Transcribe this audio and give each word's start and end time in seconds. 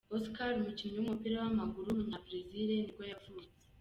Oscar, 0.15 0.49
umukinnyi 0.59 0.97
w’umupira 0.97 1.35
w’amaguru 1.43 1.85
w’umunya-Brazil 1.87 2.67
ni 2.79 2.89
bwo 2.91 3.03
yavutse. 3.11 3.55